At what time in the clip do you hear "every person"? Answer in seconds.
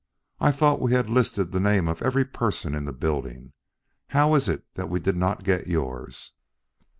2.01-2.73